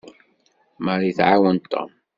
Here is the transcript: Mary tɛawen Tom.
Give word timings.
Mary 0.83 1.11
tɛawen 1.17 1.57
Tom. 1.71 1.89